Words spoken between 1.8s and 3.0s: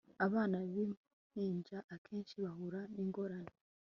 akenshi bahura